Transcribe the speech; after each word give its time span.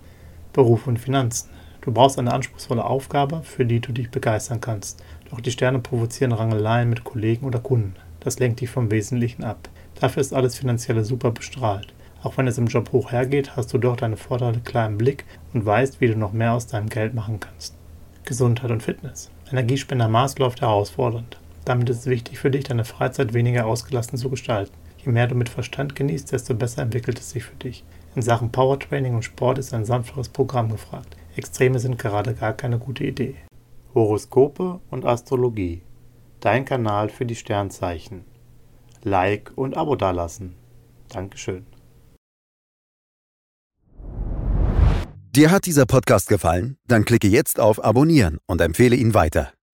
Beruf 0.52 0.86
und 0.86 0.98
Finanzen. 0.98 1.50
Du 1.80 1.92
brauchst 1.92 2.18
eine 2.18 2.32
anspruchsvolle 2.32 2.84
Aufgabe, 2.84 3.42
für 3.42 3.64
die 3.64 3.80
du 3.80 3.92
dich 3.92 4.10
begeistern 4.10 4.60
kannst. 4.60 5.02
Doch 5.30 5.40
die 5.40 5.50
Sterne 5.50 5.78
provozieren 5.78 6.32
Rangeleien 6.32 6.88
mit 6.88 7.04
Kollegen 7.04 7.46
oder 7.46 7.60
Kunden. 7.60 7.94
Das 8.20 8.38
lenkt 8.38 8.60
dich 8.60 8.70
vom 8.70 8.90
Wesentlichen 8.90 9.44
ab. 9.44 9.68
Dafür 10.00 10.20
ist 10.20 10.34
alles 10.34 10.58
Finanzielle 10.58 11.04
super 11.04 11.30
bestrahlt. 11.30 11.94
Auch 12.22 12.36
wenn 12.36 12.48
es 12.48 12.58
im 12.58 12.66
Job 12.66 12.92
hoch 12.92 13.12
hergeht, 13.12 13.56
hast 13.56 13.72
du 13.72 13.78
dort 13.78 14.02
deine 14.02 14.16
Vorteile 14.16 14.58
klar 14.58 14.86
im 14.86 14.98
Blick 14.98 15.24
und 15.54 15.64
weißt, 15.64 16.00
wie 16.00 16.08
du 16.08 16.16
noch 16.16 16.32
mehr 16.32 16.52
aus 16.52 16.66
deinem 16.66 16.88
Geld 16.88 17.14
machen 17.14 17.38
kannst. 17.40 17.76
Gesundheit 18.24 18.70
und 18.70 18.82
Fitness. 18.82 19.30
Energiespender 19.50 20.08
Mars 20.08 20.38
läuft 20.38 20.60
herausfordernd. 20.60 21.38
Damit 21.68 21.90
ist 21.90 21.98
es 21.98 22.06
wichtig 22.06 22.38
für 22.38 22.50
dich, 22.50 22.64
deine 22.64 22.86
Freizeit 22.86 23.34
weniger 23.34 23.66
ausgelassen 23.66 24.16
zu 24.16 24.30
gestalten. 24.30 24.72
Je 25.04 25.12
mehr 25.12 25.26
du 25.26 25.34
mit 25.34 25.50
Verstand 25.50 25.94
genießt, 25.94 26.32
desto 26.32 26.54
besser 26.54 26.80
entwickelt 26.80 27.18
es 27.18 27.28
sich 27.28 27.44
für 27.44 27.56
dich. 27.56 27.84
In 28.14 28.22
Sachen 28.22 28.50
Powertraining 28.50 29.14
und 29.14 29.22
Sport 29.22 29.58
ist 29.58 29.74
ein 29.74 29.84
sanfteres 29.84 30.30
Programm 30.30 30.70
gefragt. 30.70 31.14
Extreme 31.36 31.78
sind 31.78 31.98
gerade 31.98 32.32
gar 32.32 32.54
keine 32.54 32.78
gute 32.78 33.04
Idee. 33.04 33.34
Horoskope 33.94 34.80
und 34.88 35.04
Astrologie. 35.04 35.82
Dein 36.40 36.64
Kanal 36.64 37.10
für 37.10 37.26
die 37.26 37.36
Sternzeichen. 37.36 38.24
Like 39.04 39.52
und 39.54 39.76
Abo 39.76 39.94
dalassen. 39.94 40.54
Dankeschön. 41.10 41.66
Dir 45.36 45.50
hat 45.50 45.66
dieser 45.66 45.84
Podcast 45.84 46.30
gefallen? 46.30 46.78
Dann 46.86 47.04
klicke 47.04 47.28
jetzt 47.28 47.60
auf 47.60 47.84
Abonnieren 47.84 48.38
und 48.46 48.62
empfehle 48.62 48.96
ihn 48.96 49.12
weiter. 49.12 49.52